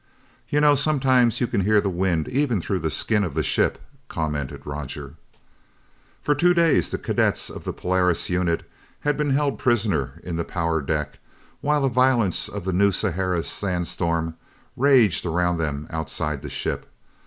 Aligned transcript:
"You 0.49 0.59
know, 0.61 0.73
sometimes 0.73 1.39
you 1.39 1.45
can 1.45 1.61
hear 1.61 1.79
the 1.79 1.87
wind 1.87 2.27
even 2.27 2.59
through 2.59 2.79
the 2.79 2.89
skin 2.89 3.23
of 3.23 3.35
the 3.35 3.43
ship," 3.43 3.79
commented 4.07 4.65
Roger. 4.65 5.13
For 6.23 6.33
two 6.33 6.55
days 6.55 6.89
the 6.89 6.97
cadets 6.97 7.51
of 7.51 7.65
the 7.65 7.71
Polaris 7.71 8.27
unit 8.27 8.67
had 9.01 9.15
been 9.15 9.29
held 9.29 9.59
prisoner 9.59 10.19
in 10.23 10.37
the 10.37 10.43
power 10.43 10.81
deck 10.81 11.19
while 11.59 11.81
the 11.81 11.87
violence 11.87 12.49
of 12.49 12.65
the 12.65 12.73
New 12.73 12.91
Sahara 12.91 13.43
sandstorm 13.43 14.37
raged 14.75 15.23
around 15.23 15.59
them 15.59 15.85
outside 15.91 16.41
the 16.41 16.49
ship. 16.49 16.87